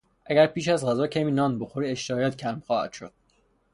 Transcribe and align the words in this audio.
اگر 0.25 0.47
پیش 0.47 0.67
از 0.67 0.85
غذا 0.85 1.07
کمی 1.07 1.31
نان 1.31 1.59
بخوری 1.59 1.91
اشتهایت 1.91 2.35
کم 2.37 2.59
خواهد 2.59 2.93
شد. 2.93 3.13